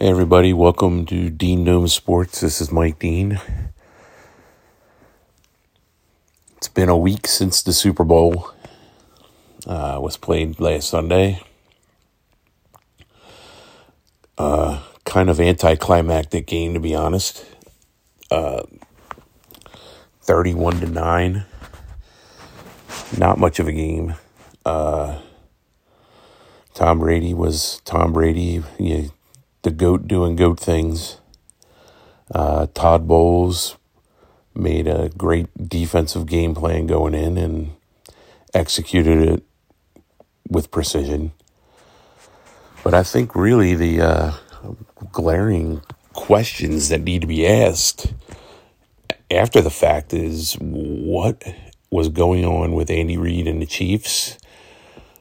[0.00, 2.40] Hey everybody, welcome to Dean Gnome Sports.
[2.40, 3.40] This is Mike Dean.
[6.56, 8.48] It's been a week since the Super Bowl
[9.66, 11.42] uh, was played last Sunday.
[14.38, 17.44] Uh, kind of anticlimactic game, to be honest.
[18.30, 18.62] Uh,
[20.22, 21.44] 31 to 9.
[23.18, 24.14] Not much of a game.
[24.64, 25.18] Uh,
[26.72, 28.62] Tom Brady was Tom Brady.
[29.62, 31.20] The goat doing goat things.
[32.34, 33.76] Uh, Todd Bowles
[34.54, 37.72] made a great defensive game plan going in and
[38.54, 39.44] executed it
[40.48, 41.32] with precision.
[42.82, 44.32] But I think really the uh,
[45.12, 45.82] glaring
[46.12, 48.12] questions that need to be asked
[49.30, 51.42] after the fact is what
[51.90, 54.38] was going on with Andy Reid and the Chiefs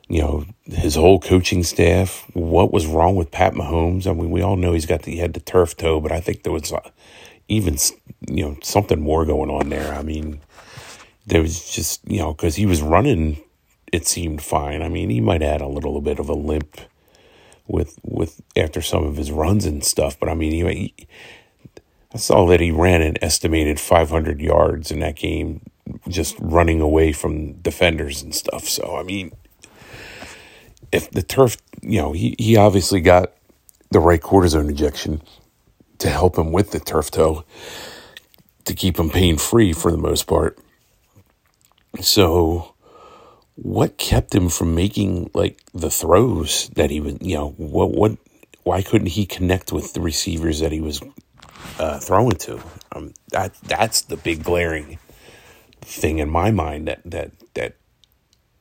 [0.09, 4.07] you know, his whole coaching staff, what was wrong with Pat Mahomes.
[4.07, 6.21] I mean, we all know he's got the, he had the turf toe, but I
[6.21, 6.89] think there was uh,
[7.47, 7.77] even,
[8.29, 9.93] you know, something more going on there.
[9.93, 10.39] I mean,
[11.25, 13.41] there was just, you know, because he was running,
[13.91, 14.81] it seemed fine.
[14.81, 16.79] I mean, he might add a little bit of a limp
[17.67, 21.07] with, with, after some of his runs and stuff, but I mean, he, he
[22.13, 25.61] I saw that he ran an estimated 500 yards in that game,
[26.07, 28.63] just running away from defenders and stuff.
[28.67, 29.33] So, I mean,
[30.97, 33.33] if the turf, you know, he, he obviously got
[33.91, 35.21] the right cortisone injection
[35.99, 37.45] to help him with the turf toe
[38.65, 40.59] to keep him pain free for the most part.
[42.01, 42.73] So,
[43.55, 48.17] what kept him from making like the throws that he was, you know, what, what,
[48.63, 51.01] why couldn't he connect with the receivers that he was
[51.79, 52.61] uh, throwing to?
[52.91, 54.99] Um, that that's the big glaring
[55.81, 57.36] thing in my mind that that that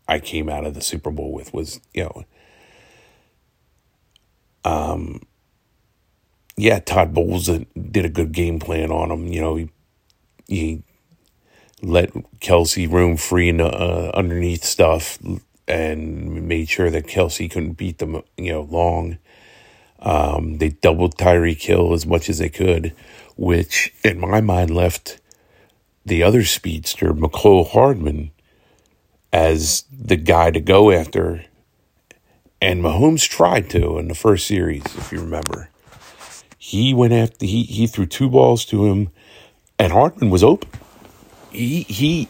[0.08, 2.24] I came out of the Super Bowl with was, you know,
[4.64, 5.22] um,
[6.56, 9.26] yeah, Todd Bowles did a good game plan on him.
[9.28, 9.70] You know, he,
[10.48, 10.82] he
[11.82, 15.18] let Kelce room free in uh, underneath stuff
[15.68, 19.18] and made sure that Kelce couldn't beat them, you know, long.
[20.00, 22.94] Um, they doubled Tyreek Hill as much as they could,
[23.36, 25.20] which in my mind left
[26.04, 28.30] the other speedster, Mecole Hardman,
[29.32, 31.44] as the guy to go after.
[32.60, 35.70] And Mahomes tried to in the first series, if you remember.
[36.58, 39.10] He went after he he threw two balls to him,
[39.78, 40.68] and Hardman was open.
[41.50, 42.28] He he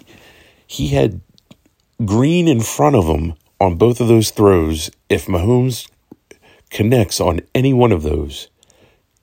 [0.66, 1.20] he had
[2.04, 4.90] Green in front of him on both of those throws.
[5.08, 5.88] If Mahomes
[6.68, 8.48] connects on any one of those,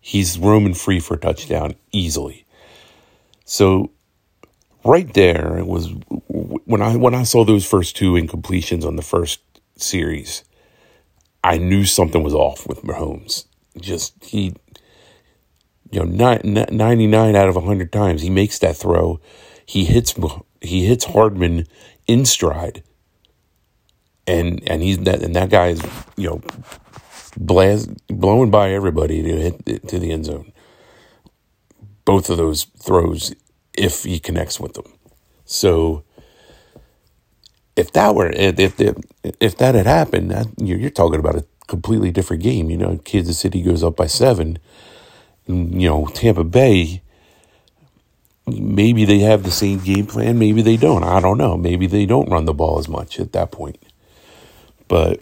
[0.02, 2.46] he's roaming free for a touchdown easily.
[3.46, 3.92] So
[4.86, 5.94] right there it was
[6.28, 9.42] when I when I saw those first two incompletions on the first
[9.76, 10.44] series,
[11.44, 13.46] I knew something was off with Mahomes.
[13.80, 14.56] Just he,
[15.92, 19.20] you know, 99 out of 100 times he makes that throw,
[19.66, 20.16] he hits
[20.62, 21.68] he hits Hardman
[22.08, 22.84] in stride,
[24.28, 25.82] and and he's that and that guy is
[26.18, 26.42] you know
[27.36, 30.52] blast blowing by everybody to hit to the end zone.
[32.06, 33.34] Both of those throws
[33.78, 34.92] if he connects with them.
[35.46, 36.04] So
[37.76, 38.96] if that were if if,
[39.40, 42.70] if that had happened, that, you're talking about a completely different game.
[42.70, 44.60] You know, Kansas City goes up by seven.
[45.48, 47.02] And, you know, Tampa Bay.
[48.46, 50.38] Maybe they have the same game plan.
[50.38, 51.04] Maybe they don't.
[51.04, 51.56] I don't know.
[51.56, 53.82] Maybe they don't run the ball as much at that point.
[54.90, 55.22] But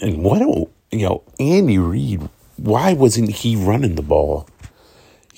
[0.00, 2.28] and what do you know, Andy Reid.
[2.56, 4.48] Why wasn't he running the ball?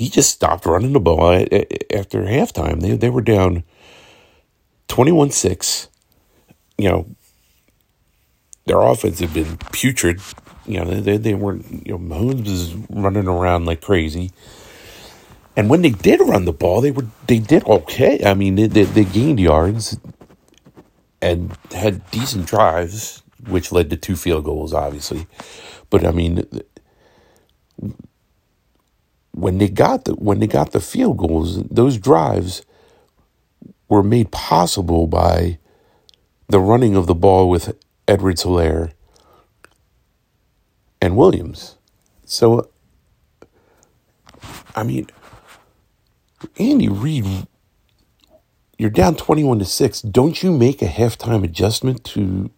[0.01, 2.81] He just stopped running the ball after halftime.
[2.81, 3.65] They they were down
[4.89, 5.89] 21-6.
[6.79, 7.07] You know,
[8.65, 10.23] their offense had been putrid.
[10.65, 11.87] You know, they they weren't.
[11.87, 14.31] You know, Mahomes was running around like crazy.
[15.55, 18.25] And when they did run the ball, they were they did okay.
[18.25, 19.99] I mean, they they, they gained yards
[21.21, 25.27] and had decent drives, which led to two field goals, obviously.
[25.91, 26.49] But I mean,
[29.33, 32.65] when they got the when they got the field goals, those drives
[33.89, 35.59] were made possible by
[36.49, 37.77] the running of the ball with
[38.09, 38.93] Edwards Helaire
[41.01, 41.77] and Williams.
[42.25, 42.71] So
[44.75, 45.07] I mean
[46.59, 47.47] Andy Reid
[48.79, 50.01] you're down 21 to 6.
[50.03, 52.51] Don't you make a halftime adjustment to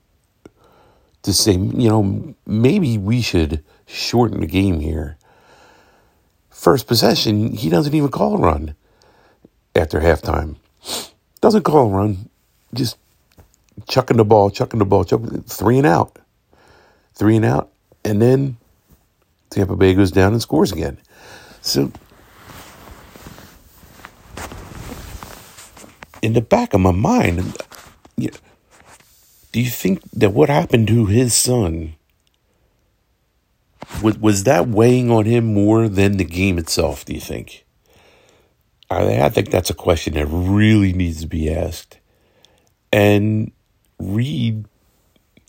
[1.23, 5.19] to say, you know, maybe we should shorten the game here
[6.63, 8.77] first possession, he doesn't even call a run
[9.75, 10.55] after halftime.
[11.41, 12.31] Doesn't call a run,
[12.73, 12.97] just
[13.89, 16.21] chucking the ball, chucking the ball, chucking, three and out,
[17.15, 17.73] three and out,
[18.05, 18.59] and then
[19.51, 20.99] Tampa Bay goes down and scores again.
[21.63, 21.91] So,
[26.23, 27.57] in the back of my mind,
[28.17, 28.31] do
[29.61, 31.97] you think that what happened to his son
[34.01, 37.05] was was that weighing on him more than the game itself?
[37.05, 37.65] Do you think?
[38.91, 41.99] I, I think that's a question that really needs to be asked.
[42.93, 43.53] And
[43.99, 44.67] Reid,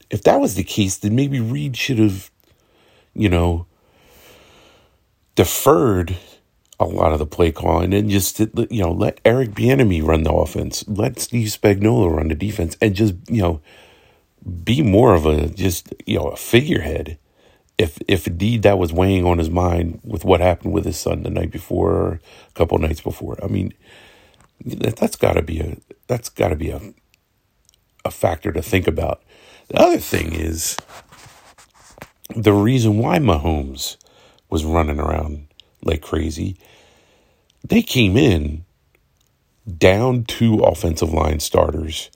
[0.09, 2.31] if that was the case, then maybe Reid should have,
[3.13, 3.65] you know,
[5.35, 6.17] deferred
[6.79, 10.33] a lot of the play calling and just you know let Eric Bieniemy run the
[10.33, 13.61] offense, let Steve Spagnuolo run the defense, and just you know
[14.63, 17.17] be more of a just you know a figurehead.
[17.77, 21.23] If if indeed that was weighing on his mind with what happened with his son
[21.23, 23.73] the night before or a couple nights before, I mean
[24.65, 25.77] that, that's got to be a
[26.07, 26.81] that's got to be a
[28.05, 29.23] a factor to think about.
[29.69, 30.77] The other thing is
[32.35, 33.97] the reason why Mahomes
[34.49, 35.47] was running around
[35.83, 36.57] like crazy.
[37.63, 38.65] They came in
[39.77, 42.11] down two offensive line starters.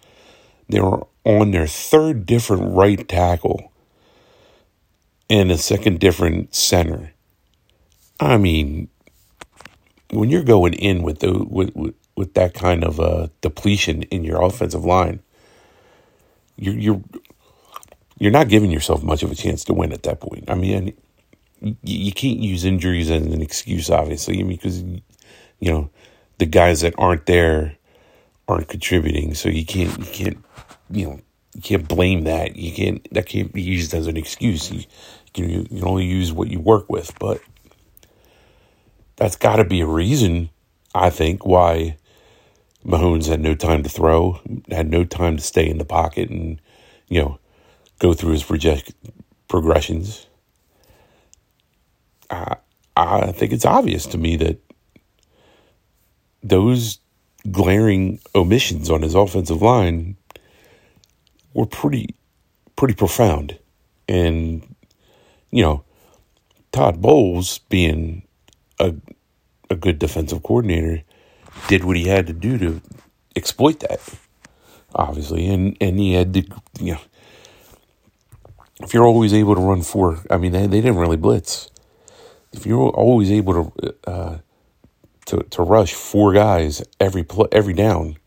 [0.70, 3.72] They were on their third different right tackle
[5.30, 7.14] and a second different center.
[8.20, 8.90] I mean,
[10.12, 14.24] when you're going in with the with with, with that kind of uh, depletion in
[14.24, 15.22] your offensive line,
[16.56, 17.02] you're you're
[18.20, 20.50] you're not giving yourself much of a chance to win at that point.
[20.50, 20.94] I mean,
[21.62, 25.90] you, you can't use injuries as an excuse, obviously, I mean, because you know
[26.38, 27.78] the guys that aren't there
[28.48, 30.46] aren't contributing, so you can't you can't
[30.90, 31.20] you know
[31.58, 32.56] you can't blame that.
[32.56, 34.72] You can't that can't be used as an excuse.
[34.72, 34.84] You,
[35.34, 37.42] can you can only use what you work with, but
[39.16, 40.52] that's got to be a reason,
[40.94, 41.98] I think, why
[42.86, 44.40] Mahomes had no time to throw,
[44.70, 46.62] had no time to stay in the pocket, and
[47.10, 47.40] you know
[47.98, 48.94] go through his project
[49.48, 50.28] progressions.
[52.30, 52.58] I
[52.96, 54.60] I think it's obvious to me that
[56.44, 57.00] those
[57.50, 60.18] glaring omissions on his offensive line
[61.54, 62.16] were pretty
[62.76, 63.60] pretty profound.
[64.08, 64.76] And
[65.52, 65.84] you know,
[66.72, 68.24] Todd Bowles being
[68.80, 68.96] a
[69.70, 71.04] a good defensive coordinator
[71.68, 72.82] did what he had to do to
[73.36, 74.00] exploit that.
[74.96, 76.44] Obviously, and and he had to
[76.80, 77.02] you know
[78.82, 81.70] if you're always able to run four, I mean they, they didn't really blitz.
[82.54, 84.38] If you're always able to uh,
[85.26, 88.18] to to rush four guys every play, every down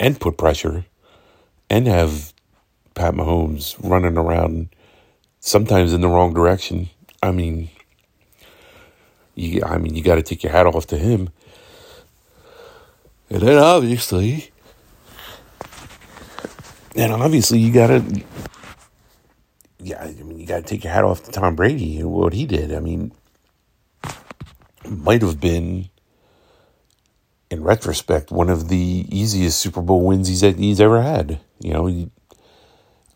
[0.00, 0.86] and put pressure
[1.68, 2.32] and have
[2.94, 4.68] Pat Mahomes running around
[5.40, 6.88] sometimes in the wrong direction.
[7.22, 7.70] I mean,
[9.34, 11.30] you, I mean, you got to take your hat off to him.
[13.28, 14.50] And then obviously,
[16.94, 18.22] and obviously you got to,
[19.78, 22.32] yeah, I mean, you got to take your hat off to Tom Brady and what
[22.32, 22.72] he did.
[22.72, 23.12] I mean,
[24.88, 25.90] might have been,
[27.50, 31.40] in retrospect, one of the easiest Super Bowl wins he's he's ever had.
[31.60, 32.10] You know, he,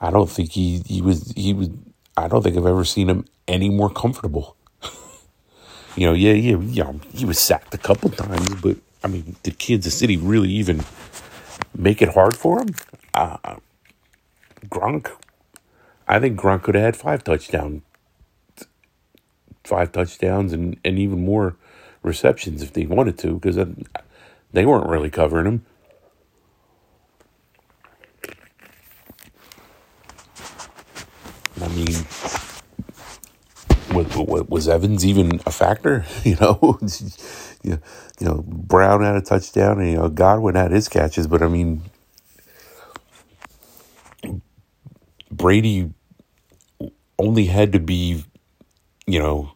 [0.01, 1.71] I don't think he he was he was.
[2.17, 4.57] I don't think I've ever seen him any more comfortable.
[5.97, 6.93] you know, yeah, yeah, yeah.
[7.13, 10.85] He was sacked a couple times, but I mean, did Kansas City really even
[11.77, 12.69] make it hard for him?
[13.15, 13.57] Uh,
[14.67, 15.11] Gronk,
[16.09, 17.83] I think Gronk could have had five touchdowns,
[19.65, 21.57] five touchdowns, and and even more
[22.03, 23.57] receptions if they wanted to, because
[24.53, 25.67] they weren't really covering him.
[31.63, 32.07] I mean,
[33.93, 36.05] was, was Evans even a factor?
[36.25, 36.79] You know,
[37.63, 37.79] you
[38.21, 41.83] know, Brown had a touchdown, and you know Godwin had his catches, but I mean,
[45.31, 45.93] Brady
[47.19, 48.25] only had to be,
[49.07, 49.53] you know,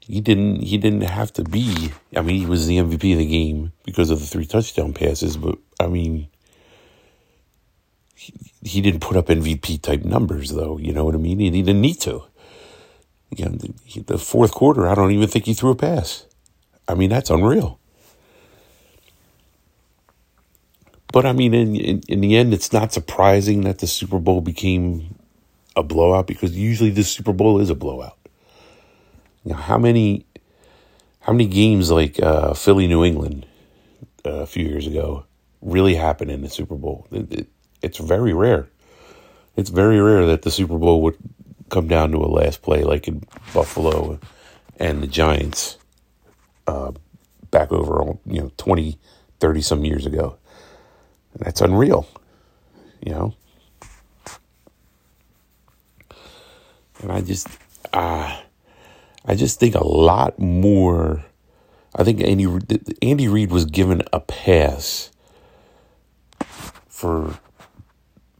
[0.00, 1.92] he didn't he didn't have to be.
[2.16, 5.36] I mean, he was the MVP of the game because of the three touchdown passes,
[5.36, 6.28] but I mean,
[8.18, 10.76] he, he didn't put up MVP type numbers though.
[10.78, 11.38] You know what I mean?
[11.38, 12.24] He, didn't need to.
[13.36, 16.26] You know, the, the fourth quarter, I don't even think he threw a pass.
[16.88, 17.78] I mean, that's unreal.
[21.12, 24.40] But I mean, in, in, in the end, it's not surprising that the Super Bowl
[24.40, 25.14] became
[25.76, 28.18] a blowout because usually the Super Bowl is a blowout.
[29.44, 30.26] Know, how many
[31.20, 33.46] how many games like uh, Philly New England
[34.26, 35.24] uh, a few years ago
[35.62, 37.06] really happened in the Super Bowl?
[37.12, 37.48] It, it,
[37.82, 38.68] it's very rare.
[39.56, 41.16] It's very rare that the Super Bowl would
[41.68, 44.18] come down to a last play like in Buffalo
[44.78, 45.76] and the Giants
[46.66, 46.92] uh,
[47.50, 48.98] back over you know 20
[49.40, 50.36] 30 some years ago
[51.36, 52.06] that's unreal
[53.04, 53.34] you know
[57.00, 57.48] and i just
[57.92, 58.38] uh,
[59.24, 61.24] I just think a lot more.
[61.94, 62.46] I think Andy
[63.02, 65.10] Andy Reid was given a pass
[66.88, 67.38] for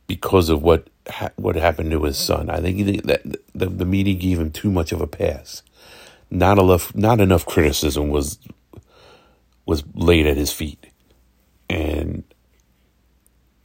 [0.08, 0.88] because of what
[1.36, 2.50] what happened to his son.
[2.50, 3.22] I think that
[3.54, 5.62] the, the media gave him too much of a pass.
[6.30, 8.38] Not enough not enough criticism was
[9.68, 10.86] was laid at his feet.
[11.70, 12.24] And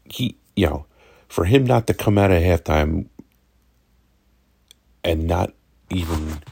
[0.04, 0.86] he, you know,
[1.30, 3.08] for him not to come out at halftime
[5.04, 5.54] and not
[5.90, 6.44] even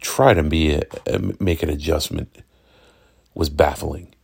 [0.00, 2.42] try to be a, a, make an adjustment
[3.34, 4.14] was baffling.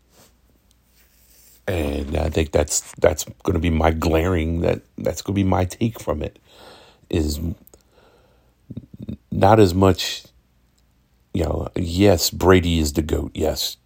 [1.68, 5.48] And I think that's that's going to be my glaring that that's going to be
[5.48, 6.38] my take from it
[7.10, 7.40] is
[9.30, 10.24] not as much
[11.34, 13.76] you know yes Brady is the goat yes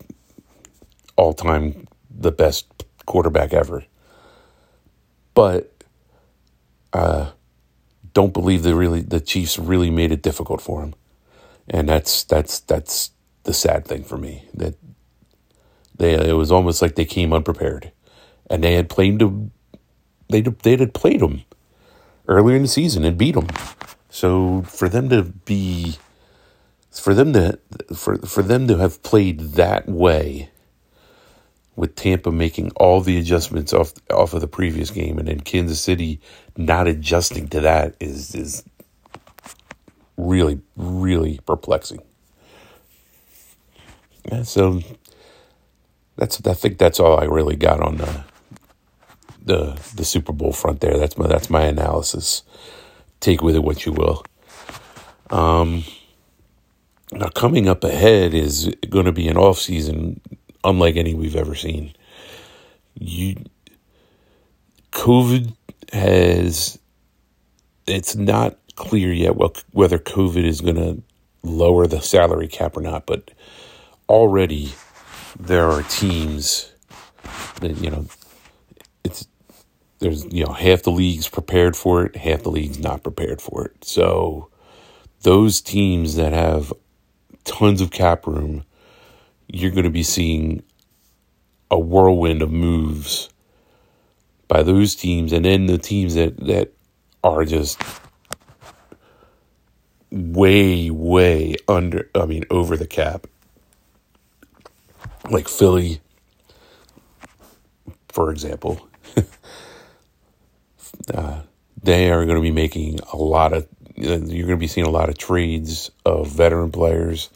[1.16, 2.66] all time the best
[3.06, 3.84] quarterback ever.
[5.34, 5.72] But
[6.92, 7.32] uh
[8.14, 10.94] don't believe the really the Chiefs really made it difficult for him,
[11.68, 13.12] and that's that's that's
[13.44, 14.76] the sad thing for me that
[16.02, 17.92] they it was almost like they came unprepared,
[18.50, 19.52] and they had played them,
[20.28, 21.42] they they had played them
[22.28, 23.48] earlier in the season and beat them,
[24.10, 25.96] so for them to be
[26.90, 27.58] for them to
[27.94, 30.50] for for them to have played that way
[31.74, 35.80] with Tampa making all the adjustments off off of the previous game, and then Kansas
[35.80, 36.20] City
[36.56, 38.64] not adjusting to that is is
[40.16, 42.02] really really perplexing.
[44.30, 44.82] Yeah, so
[46.16, 48.24] that's I think that's all I really got on the
[49.44, 50.98] the the Super Bowl front there.
[50.98, 52.42] That's my that's my analysis.
[53.20, 54.24] Take with it what you will.
[55.30, 55.84] Um,
[57.12, 60.20] now coming up ahead is going to be an off season
[60.64, 61.94] unlike any we've ever seen.
[62.94, 63.36] You
[64.92, 65.54] COVID
[65.92, 66.78] has
[67.86, 69.36] it's not clear yet
[69.72, 71.02] whether COVID is going to
[71.42, 73.30] lower the salary cap or not, but
[74.08, 74.72] already
[75.38, 76.72] there are teams
[77.60, 78.06] that you know
[79.04, 79.26] it's
[79.98, 83.66] there's you know half the league's prepared for it, half the league's not prepared for
[83.66, 83.84] it.
[83.84, 84.48] So
[85.22, 86.72] those teams that have
[87.44, 88.64] tons of cap room
[89.52, 90.62] you're going to be seeing
[91.70, 93.28] a whirlwind of moves
[94.48, 96.72] by those teams, and then the teams that that
[97.22, 97.80] are just
[100.10, 102.10] way, way under.
[102.14, 103.26] I mean, over the cap,
[105.30, 106.00] like Philly,
[108.08, 108.88] for example.
[111.14, 111.42] uh,
[111.82, 113.66] they are going to be making a lot of.
[113.94, 117.30] You're going to be seeing a lot of trades of veteran players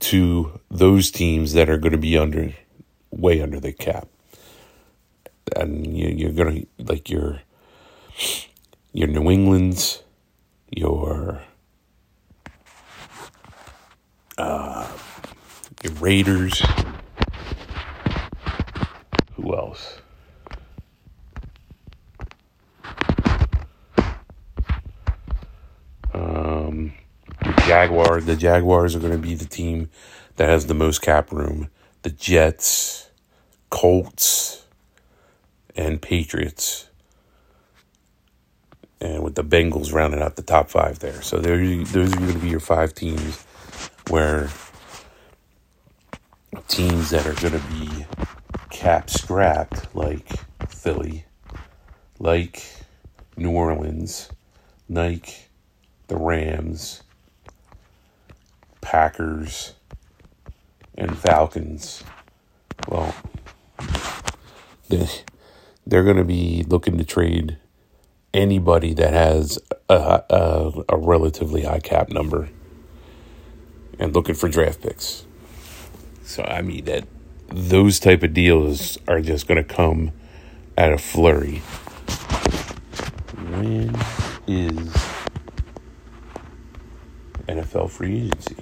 [0.00, 2.52] to those teams that are going to be under
[3.10, 4.08] way under the cap
[5.56, 7.40] and you, are going to like your
[8.92, 10.02] your new england's
[10.70, 11.42] your
[14.38, 14.88] uh,
[15.82, 16.62] your raiders
[19.70, 19.98] who else
[26.12, 26.92] um
[27.66, 28.24] Jaguars.
[28.26, 29.90] The Jaguars are going to be the team
[30.36, 31.68] that has the most cap room.
[32.02, 33.10] The Jets,
[33.70, 34.66] Colts,
[35.76, 36.88] and Patriots.
[39.00, 41.22] And with the Bengals rounding out the top five there.
[41.22, 43.42] So those are going to be your five teams
[44.08, 44.50] where
[46.68, 48.06] teams that are going to be
[48.70, 50.28] cap scrapped like
[50.68, 51.24] Philly,
[52.18, 52.64] like
[53.36, 54.30] New Orleans,
[54.88, 55.50] like
[56.08, 57.02] the Rams,
[58.80, 59.74] Packers
[60.96, 62.02] and Falcons,
[62.88, 63.14] well,
[64.88, 65.06] they,
[65.86, 67.58] they're going to be looking to trade
[68.32, 69.58] anybody that has
[69.88, 72.48] a, a, a relatively high cap number
[73.98, 75.26] and looking for draft picks.
[76.24, 77.06] So I mean that
[77.50, 80.12] those type of deals are just going to come
[80.76, 81.58] at a flurry.
[83.50, 83.94] When
[84.46, 84.94] is
[87.48, 88.56] NFL free agency?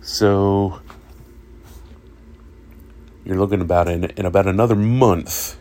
[0.00, 0.80] So
[3.24, 5.56] you're looking about in, in about another month.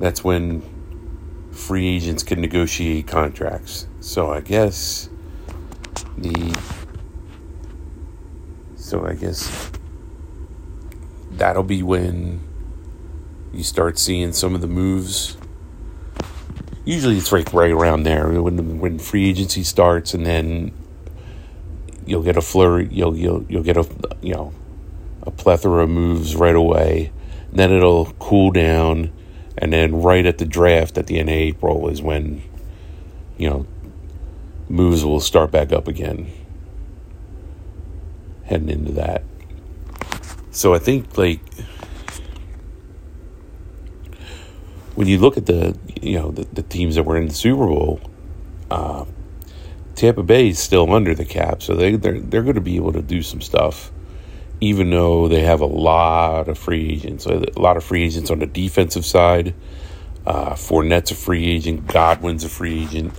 [0.00, 0.62] That's when
[1.52, 3.86] free agents can negotiate contracts.
[4.00, 5.10] So I guess
[6.16, 6.58] the
[8.76, 9.70] so I guess
[11.32, 12.40] that'll be when
[13.52, 15.36] you start seeing some of the moves.
[16.84, 20.72] Usually it's right right around there when when free agency starts and then
[22.06, 22.88] you'll get a flurry.
[22.90, 23.86] You'll you'll you'll get a
[24.22, 24.52] you know
[25.22, 27.12] a plethora of moves right away.
[27.52, 29.12] Then it'll cool down,
[29.58, 32.42] and then right at the draft at the end of April is when,
[33.36, 33.66] you know,
[34.68, 36.30] moves will start back up again.
[38.44, 39.22] Heading into that.
[40.50, 41.40] So I think like
[44.94, 47.66] when you look at the you know the, the teams that were in the Super
[47.66, 48.00] Bowl,
[48.70, 49.04] uh,
[49.94, 52.92] Tampa Bay is still under the cap, so they they're they're going to be able
[52.92, 53.92] to do some stuff,
[54.60, 58.38] even though they have a lot of free agents, a lot of free agents on
[58.38, 59.54] the defensive side.
[60.26, 63.12] Uh, Fournette's a free agent, Godwin's a free agent,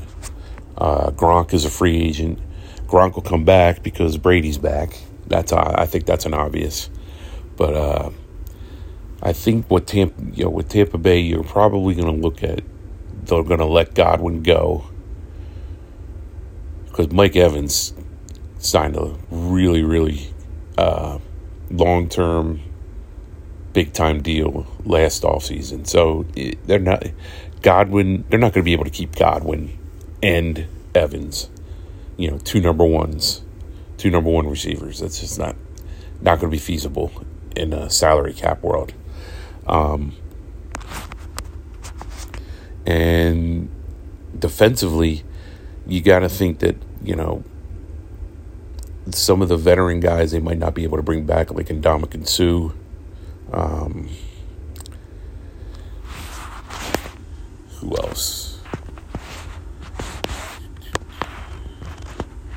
[0.77, 2.39] uh, Gronk is a free agent.
[2.87, 4.93] Gronk will come back because Brady's back.
[5.27, 6.89] That's I think that's an obvious,
[7.57, 7.75] but.
[7.75, 8.09] Uh,
[9.23, 12.63] I think what Tampa, you know, with Tampa Bay, you're probably going to look at
[13.23, 14.85] they're going to let Godwin go
[16.85, 17.93] because Mike Evans
[18.57, 20.33] signed a really, really
[20.77, 21.19] uh,
[21.71, 22.61] long term,
[23.73, 25.87] big time deal last offseason.
[25.87, 26.25] So
[26.65, 27.03] they're not
[27.61, 28.25] Godwin.
[28.29, 29.77] They're not going to be able to keep Godwin
[30.21, 31.49] and Evans.
[32.17, 33.41] You know, two number ones,
[33.97, 34.99] two number one receivers.
[34.99, 35.55] That's just not
[36.21, 37.11] not going to be feasible
[37.55, 38.93] in a salary cap world.
[39.65, 40.13] Um,
[42.85, 43.69] and
[44.37, 45.23] defensively,
[45.87, 47.43] you got to think that, you know,
[49.09, 52.27] some of the veteran guys they might not be able to bring back, like Ndamukong
[52.27, 52.73] Suh.
[53.51, 54.09] Um,
[57.79, 58.59] who else?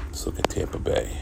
[0.07, 1.19] Let's look at Tampa Bay.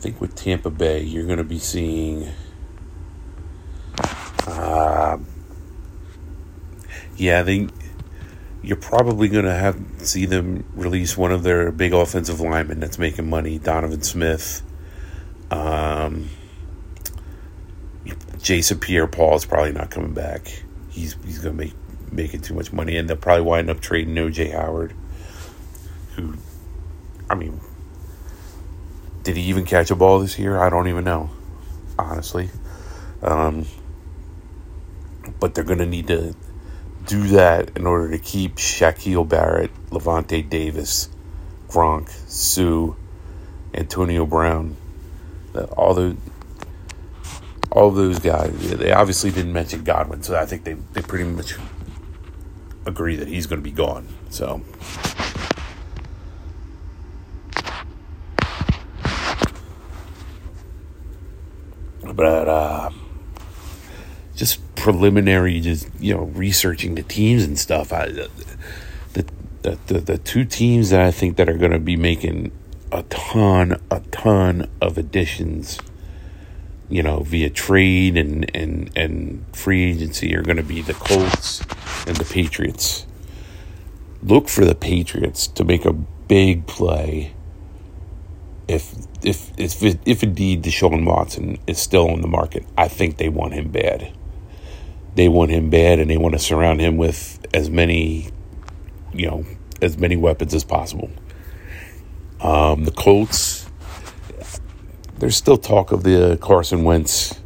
[0.00, 2.26] I think with Tampa Bay, you're going to be seeing.
[4.46, 5.18] Uh,
[7.20, 7.70] yeah, think
[8.62, 12.98] you're probably going to have see them release one of their big offensive linemen that's
[12.98, 14.62] making money, Donovan Smith.
[15.50, 16.30] Um,
[18.40, 20.62] Jason Pierre-Paul is probably not coming back.
[20.88, 21.74] He's he's going to make
[22.10, 24.94] making too much money, and they'll probably wind up trading OJ Howard,
[26.16, 26.34] who,
[27.28, 27.60] I mean,
[29.24, 30.58] did he even catch a ball this year?
[30.58, 31.30] I don't even know,
[31.98, 32.48] honestly.
[33.22, 33.66] Um,
[35.38, 36.34] but they're going to need to
[37.10, 41.08] do that in order to keep Shaquille Barrett, Lavonte Davis,
[41.66, 42.94] Gronk, Suh,
[43.74, 44.76] Antonio Brown,
[45.76, 46.16] all the
[47.72, 48.52] all those guys.
[48.78, 51.56] They obviously didn't mention Godwin, so I think they, they pretty much
[52.86, 54.06] agree that he's going to be gone.
[54.28, 54.62] So
[62.14, 62.90] but uh,
[64.80, 67.92] preliminary, just you know, researching the teams and stuff.
[67.92, 68.30] I, the,
[69.62, 72.50] the the the two teams that I think that are going to be making
[72.90, 75.78] a ton, a ton of additions,
[76.88, 81.60] you know, via trade and and and free agency are going to be the Colts
[82.06, 83.06] and the Patriots.
[84.22, 87.34] Look for the Patriots to make a big play
[88.70, 93.28] if if if if indeed Deshaun Watson is still on the market, I think they
[93.28, 94.12] want him bad.
[95.14, 98.30] They want him bad, and they want to surround him with as many,
[99.12, 99.44] you know,
[99.82, 101.10] as many weapons as possible.
[102.40, 103.68] Um, the Colts,
[105.18, 107.38] there's still talk of the Carson Wentz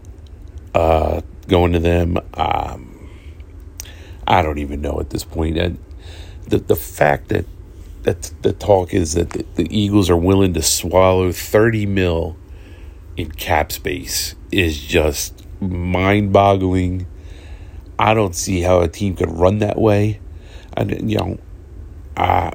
[0.75, 2.19] uh, going to them.
[2.35, 3.11] Um,
[4.27, 5.59] I don't even know at this point.
[5.59, 5.79] And
[6.49, 7.47] the the fact that
[8.03, 12.37] that the talk is that the, Eagles are willing to swallow 30 mil
[13.17, 17.07] in cap space is just mind boggling.
[17.99, 20.21] I don't see how a team could run that way.
[20.77, 21.39] And, you know,
[22.17, 22.51] uh,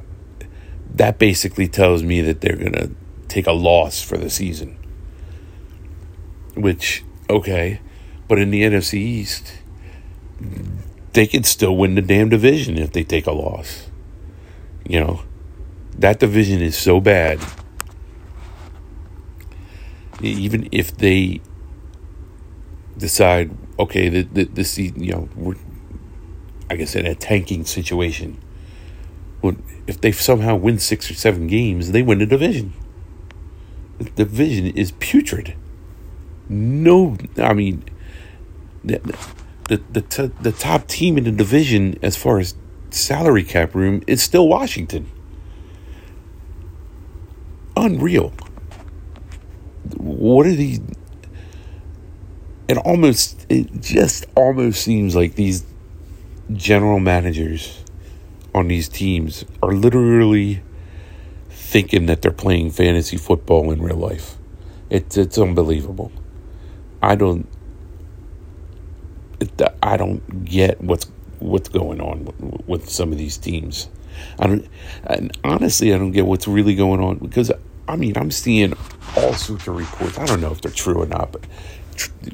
[0.94, 2.90] that basically tells me that they're going to
[3.28, 4.76] take a loss for the season.
[6.54, 7.80] Which, okay,
[8.28, 9.58] but in the NFC East,
[11.12, 13.88] they could still win the damn division if they take a loss.
[14.86, 15.22] You know,
[15.98, 17.40] that division is so bad.
[20.20, 21.40] Even if they
[23.00, 25.56] decide, okay, the, the, this, you know, we're,
[26.68, 28.40] I guess, in a tanking situation,
[29.42, 32.74] well, if they somehow win six or seven games, they win the division.
[33.98, 35.56] The division is putrid.
[36.48, 37.84] No, I mean,
[38.84, 38.98] the
[39.68, 42.54] the the, t- the top team in the division as far as
[42.90, 45.08] salary cap room is still Washington
[47.76, 48.32] unreal.
[49.96, 50.80] What are these?
[52.70, 55.64] It almost, it just almost seems like these
[56.52, 57.82] general managers
[58.54, 60.62] on these teams are literally
[61.48, 64.36] thinking that they're playing fantasy football in real life.
[64.88, 66.12] It's it's unbelievable.
[67.02, 67.48] I don't
[69.82, 73.88] I don't get what's what's going on with, with some of these teams.
[74.38, 74.68] I don't,
[75.02, 77.50] and honestly, I don't get what's really going on because
[77.88, 78.74] I mean I'm seeing
[79.16, 80.20] all sorts of reports.
[80.20, 81.44] I don't know if they're true or not, but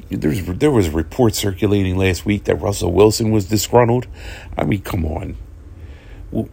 [0.09, 4.07] there's there was a report circulating last week that Russell Wilson was disgruntled.
[4.57, 5.37] I mean, come on.
[6.31, 6.49] Well,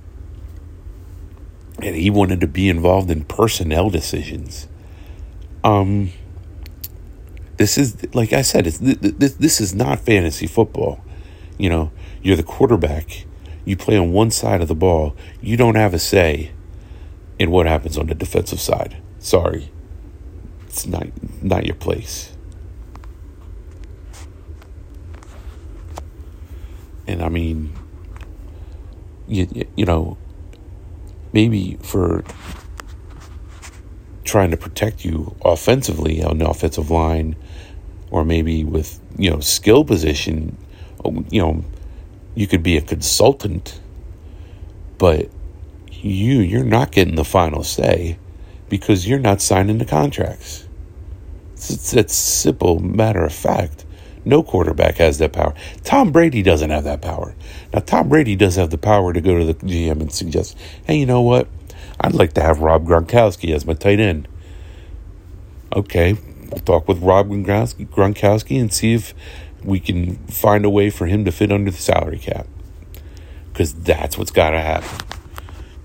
[1.83, 4.68] and he wanted to be involved in personnel decisions.
[5.62, 6.12] Um,
[7.57, 11.05] this is like I said, it's, this this is not fantasy football.
[11.59, 13.27] You know, you're the quarterback.
[13.64, 15.16] You play on one side of the ball.
[15.40, 16.53] You don't have a say
[17.38, 18.96] in what happens on the defensive side.
[19.18, 19.70] Sorry,
[20.66, 21.09] it's not
[21.42, 22.34] not your place.
[27.07, 27.73] And I mean,
[29.29, 30.17] you, you know,
[31.33, 32.25] maybe for
[34.25, 37.37] trying to protect you offensively on the offensive line,
[38.11, 40.57] or maybe with you know skill position,
[41.31, 41.64] you know,
[42.35, 43.81] you could be a consultant,
[44.99, 45.29] but
[45.93, 48.19] you you're not getting the final say
[48.69, 50.67] because you're not signing the contracts.
[51.55, 53.85] It's, it's simple matter of fact.
[54.25, 55.55] No quarterback has that power.
[55.83, 57.35] Tom Brady doesn't have that power.
[57.73, 60.57] Now, Tom Brady does have the power to go to the GM and suggest,
[60.87, 61.49] hey, you know what?
[62.01, 64.29] I'd like to have Rob Gronkowski as my tight end.
[65.75, 66.17] Okay,
[66.51, 69.15] we'll talk with Rob Gronkowski and see if
[69.63, 72.47] we can find a way for him to fit under the salary cap.
[73.53, 75.07] Because that's what's got to happen.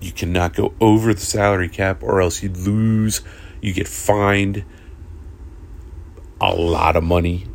[0.00, 3.20] You cannot go over the salary cap, or else you lose.
[3.60, 4.64] You get fined
[6.40, 7.46] a lot of money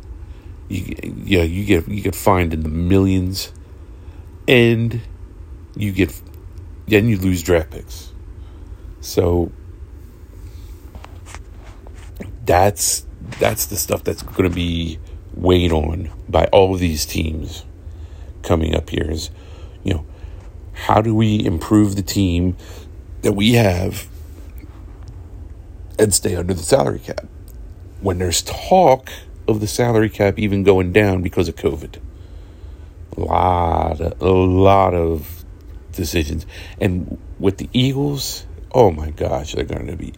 [0.68, 3.52] you yeah you get you get fined in the millions,
[4.48, 5.00] and
[5.76, 6.20] you get
[6.86, 8.12] then you lose draft picks.
[9.00, 9.52] So
[12.44, 13.06] that's
[13.38, 14.98] that's the stuff that's going to be
[15.34, 17.64] weighed on by all of these teams
[18.42, 19.10] coming up here.
[19.10, 19.30] Is
[19.84, 20.06] you know
[20.72, 22.56] how do we improve the team
[23.22, 24.08] that we have
[25.98, 27.26] and stay under the salary cap?
[28.00, 29.10] When there's talk
[29.48, 31.98] of the salary cap even going down because of COVID.
[33.16, 35.44] A lot, of, a lot of
[35.92, 36.44] decisions,
[36.80, 40.12] and with the Eagles, oh my gosh, they're going to be.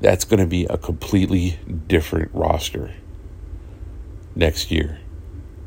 [0.00, 2.92] That's going to be a completely different roster
[4.34, 4.98] next year,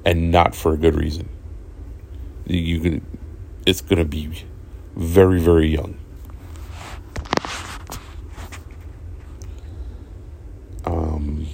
[0.05, 1.29] and not for a good reason.
[2.45, 3.05] You can,
[3.65, 4.43] it's going to be
[4.95, 5.97] very, very young.
[10.85, 11.47] Um,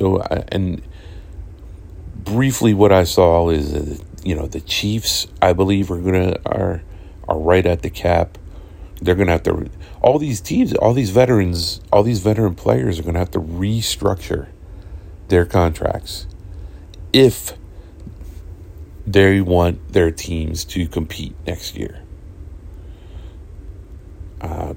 [0.00, 0.16] so,
[0.48, 0.80] and
[2.14, 6.82] briefly, what I saw is, uh, you know, the Chiefs, I believe, are gonna are
[7.28, 8.38] are right at the cap.
[9.02, 9.68] They're gonna have to.
[10.00, 14.48] All these teams, all these veterans, all these veteran players are gonna have to restructure
[15.28, 16.26] their contracts
[17.12, 17.52] if
[19.06, 22.00] they want their teams to compete next year.
[24.40, 24.72] Uh,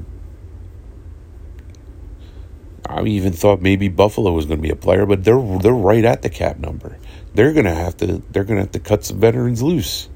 [2.86, 6.04] I even thought maybe Buffalo was going to be a player, but they're they're right
[6.04, 6.98] at the cap number.
[7.34, 10.10] They're going to have to they're going to have to cut some veterans loose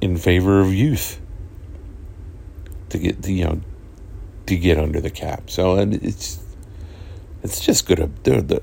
[0.00, 1.20] in favor of youth
[2.90, 3.60] to get to, you know
[4.46, 5.50] to get under the cap.
[5.50, 6.40] So and it's
[7.42, 7.98] it's just good.
[8.24, 8.62] The the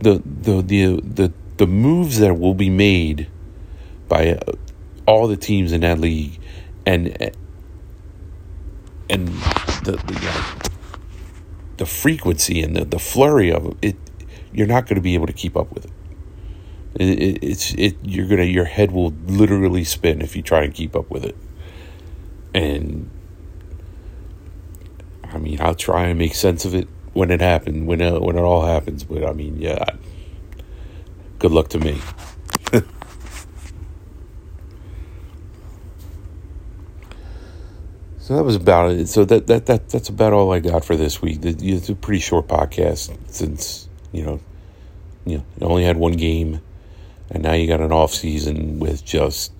[0.00, 3.28] the the the the, the moves that will be made
[4.08, 4.52] by uh,
[5.06, 6.38] all the teams in that league
[6.84, 7.08] and
[9.10, 9.28] and
[9.84, 10.67] the, the uh,
[11.78, 13.96] the frequency and the, the flurry of it,
[14.52, 15.92] you're not going to be able to keep up with it.
[16.96, 20.74] it, it it's it you're gonna your head will literally spin if you try and
[20.74, 21.36] keep up with it.
[22.54, 23.10] And
[25.24, 28.36] I mean, I'll try and make sense of it when it happens, when it, when
[28.36, 29.04] it all happens.
[29.04, 29.84] But I mean, yeah,
[31.38, 32.00] good luck to me.
[38.28, 39.08] So that was about it.
[39.08, 41.38] So that, that, that that's about all I got for this week.
[41.42, 44.40] It's a pretty short podcast since you know,
[45.24, 46.60] you know, only had one game,
[47.30, 49.50] and now you got an off season with just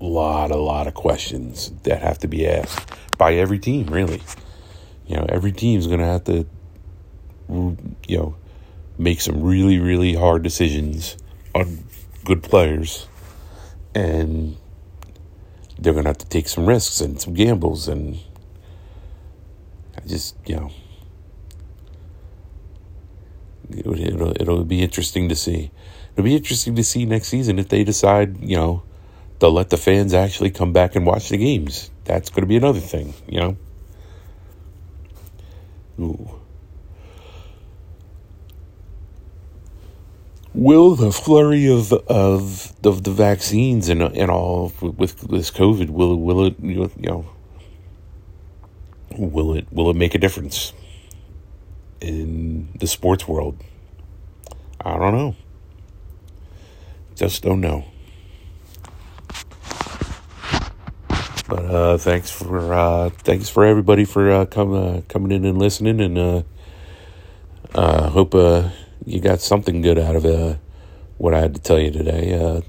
[0.00, 3.86] a lot, a lot of questions that have to be asked by every team.
[3.86, 4.20] Really,
[5.06, 6.44] you know, every team's going to have to,
[7.48, 8.34] you know,
[8.98, 11.16] make some really, really hard decisions
[11.54, 11.84] on
[12.24, 13.06] good players,
[13.94, 14.56] and
[15.78, 17.88] they're going to have to take some risks and some gambles.
[17.88, 18.18] And
[19.96, 20.70] I just, you know,
[23.70, 25.70] it, will it'll be interesting to see.
[26.12, 28.82] it'll be interesting to see next season if they decide, you know,
[29.38, 31.90] they'll let the fans actually come back and watch the games.
[32.04, 33.56] That's going to be another thing, you know.
[36.00, 36.43] Ooh.
[40.54, 46.16] Will the flurry of of of the vaccines and and all with this COVID will
[46.16, 47.26] will it you know
[49.18, 50.72] will it will it make a difference
[52.00, 53.60] in the sports world?
[54.84, 55.34] I don't know.
[57.16, 57.84] Just don't know.
[61.48, 65.58] But uh, thanks for uh, thanks for everybody for uh, come, uh, coming in and
[65.58, 66.42] listening, and uh,
[67.74, 68.34] uh, hope
[69.06, 70.56] you got something good out of uh,
[71.18, 72.34] what I had to tell you today.
[72.34, 72.60] Uh,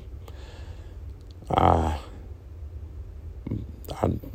[1.50, 1.98] uh,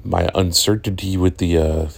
[0.05, 1.89] my uncertainty with the uh,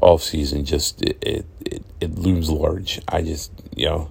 [0.00, 3.00] off season just it, it, it it looms large.
[3.08, 4.10] I just you know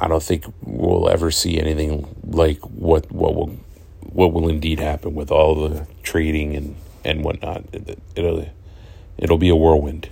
[0.00, 3.56] I don't think we'll ever see anything like what what will
[4.00, 7.64] what will indeed happen with all the trading and and whatnot.
[7.72, 8.46] It, it'll
[9.16, 10.08] it'll be a whirlwind.